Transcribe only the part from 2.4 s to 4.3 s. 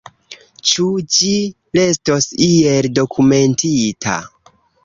iel dokumentita?